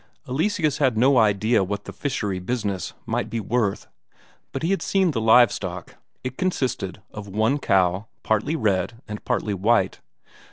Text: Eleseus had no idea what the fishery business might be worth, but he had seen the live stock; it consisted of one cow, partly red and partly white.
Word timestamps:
Eleseus 0.27 0.79
had 0.79 0.97
no 0.97 1.19
idea 1.19 1.63
what 1.63 1.83
the 1.85 1.93
fishery 1.93 2.39
business 2.39 2.95
might 3.05 3.29
be 3.29 3.39
worth, 3.39 3.85
but 4.51 4.63
he 4.63 4.71
had 4.71 4.81
seen 4.81 5.11
the 5.11 5.21
live 5.21 5.51
stock; 5.51 5.95
it 6.23 6.39
consisted 6.39 7.03
of 7.11 7.27
one 7.27 7.59
cow, 7.59 8.07
partly 8.23 8.55
red 8.55 8.93
and 9.07 9.23
partly 9.25 9.53
white. 9.53 9.99